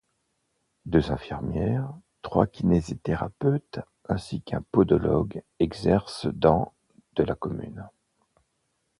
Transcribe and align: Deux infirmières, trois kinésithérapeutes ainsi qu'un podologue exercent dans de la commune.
Deux 0.87 1.11
infirmières, 1.11 1.93
trois 2.23 2.47
kinésithérapeutes 2.47 3.81
ainsi 4.09 4.41
qu'un 4.41 4.63
podologue 4.71 5.43
exercent 5.59 6.25
dans 6.33 6.73
de 7.13 7.21
la 7.21 7.35
commune. 7.35 7.87